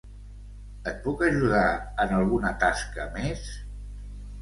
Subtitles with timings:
[0.91, 1.61] Et puc ajudar
[2.07, 3.49] en alguna tasca més?